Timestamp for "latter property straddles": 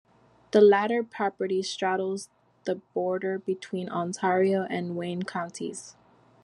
0.61-2.27